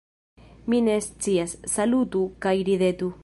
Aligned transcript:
Mi 0.73 0.79
ne 0.87 0.95
scias. 1.09 1.55
Salutu 1.75 2.27
kaj 2.47 2.57
ridetu... 2.71 3.17